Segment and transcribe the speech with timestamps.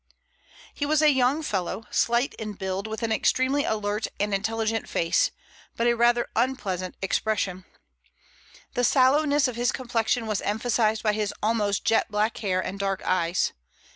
[0.73, 5.29] He was a young fellow, slight in build, with an extremely alert and intelligent face,
[5.75, 7.65] but a rather unpleasant expression.
[8.73, 13.03] The sallowness of his complexion was emphasized by his almost jet black hair and dark
[13.05, 13.53] eyes.